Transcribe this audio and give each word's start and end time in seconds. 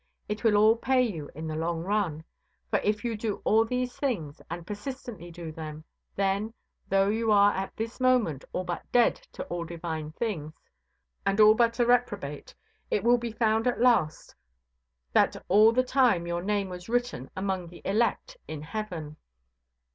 It 0.27 0.43
will 0.43 0.57
all 0.57 0.77
pay 0.77 1.03
you 1.03 1.29
in 1.35 1.45
the 1.45 1.55
long 1.55 1.83
run. 1.83 2.23
For 2.71 2.79
if 2.79 3.05
you 3.05 3.15
do 3.15 3.39
all 3.43 3.65
these 3.65 3.95
things, 3.95 4.41
and 4.49 4.65
persistently 4.65 5.29
do 5.29 5.51
them, 5.51 5.83
then, 6.15 6.55
though 6.89 7.09
you 7.09 7.31
are 7.31 7.51
at 7.51 7.77
this 7.77 7.99
moment 7.99 8.43
all 8.51 8.63
but 8.63 8.81
dead 8.91 9.17
to 9.33 9.43
all 9.43 9.63
divine 9.63 10.11
things, 10.13 10.53
and 11.23 11.39
all 11.39 11.53
but 11.53 11.77
a 11.77 11.85
reprobate, 11.85 12.55
it 12.89 13.03
will 13.03 13.19
be 13.19 13.31
found 13.31 13.67
at 13.67 13.79
last 13.79 14.33
that 15.13 15.35
all 15.47 15.71
the 15.71 15.83
time 15.83 16.25
your 16.25 16.41
name 16.41 16.69
was 16.69 16.89
written 16.89 17.29
among 17.35 17.67
the 17.67 17.83
elect 17.85 18.37
in 18.47 18.63
heaven. 18.63 19.17